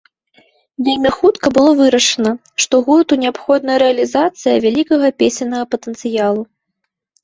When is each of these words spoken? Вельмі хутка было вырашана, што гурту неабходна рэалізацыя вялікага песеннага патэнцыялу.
Вельмі 0.87 1.11
хутка 1.17 1.51
было 1.57 1.71
вырашана, 1.81 2.33
што 2.67 2.75
гурту 2.89 3.13
неабходна 3.27 3.79
рэалізацыя 3.87 4.61
вялікага 4.67 5.07
песеннага 5.25 5.73
патэнцыялу. 5.77 6.43